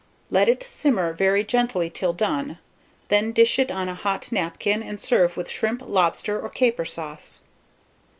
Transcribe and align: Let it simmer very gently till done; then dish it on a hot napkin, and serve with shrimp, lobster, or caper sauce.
Let 0.31 0.49
it 0.49 0.63
simmer 0.63 1.13
very 1.13 1.43
gently 1.43 1.91
till 1.91 2.11
done; 2.11 2.57
then 3.09 3.31
dish 3.31 3.59
it 3.59 3.69
on 3.69 3.87
a 3.87 3.93
hot 3.93 4.31
napkin, 4.31 4.81
and 4.81 4.99
serve 4.99 5.37
with 5.37 5.47
shrimp, 5.47 5.83
lobster, 5.85 6.41
or 6.41 6.49
caper 6.49 6.85
sauce. 6.85 7.43